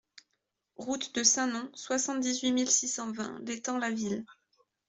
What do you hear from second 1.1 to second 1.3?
de